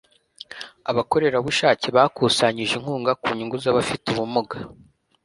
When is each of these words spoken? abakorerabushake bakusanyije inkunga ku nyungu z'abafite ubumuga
abakorerabushake 0.89 1.87
bakusanyije 1.97 2.73
inkunga 2.77 3.11
ku 3.21 3.27
nyungu 3.37 3.55
z'abafite 3.63 4.05
ubumuga 4.09 4.55